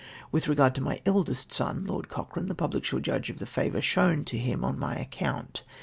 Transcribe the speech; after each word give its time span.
Witli 0.33 0.47
regard 0.47 0.73
to 0.73 0.81
my 0.81 0.99
eldest 1.05 1.53
son, 1.53 1.85
Lord 1.85 2.09
Cochrane, 2.09 2.47
the 2.47 2.55
public 2.55 2.83
shall 2.83 2.97
judge 2.99 3.29
of 3.29 3.37
the 3.37 3.45
llivour 3.45 3.83
shown 3.83 4.25
to 4.25 4.35
him 4.39 4.63
on 4.65 4.79
my 4.79 4.95
account. 4.95 5.61